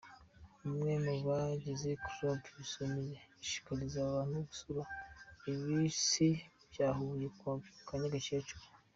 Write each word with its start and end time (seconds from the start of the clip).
Bamwe 0.61 0.93
mu 1.05 1.15
bagize 1.27 1.89
Club 2.05 2.39
Ibisumizi 2.51 3.15
ishishikariza 3.41 3.97
abantu 4.07 4.35
gusura 4.47 4.81
ibisi 5.51 6.27
bya 6.71 6.87
Huye 6.97 7.27
kwa 7.85 7.95
Nyagakecuru. 7.99 8.65